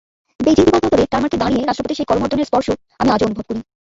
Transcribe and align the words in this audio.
Beijing 0.39 0.63
বিমানবন্দরের 0.67 1.09
টারমার্কে 1.11 1.37
দাঁড়িয়ে 1.37 1.63
রাষ্ট্রপতির 1.63 1.97
সেই 1.99 2.09
করমর্দনের 2.09 2.47
স্পর্শ 2.49 2.67
আমি 2.99 3.09
আজও 3.11 3.27
অনুভব 3.27 3.45
করি। 3.47 3.59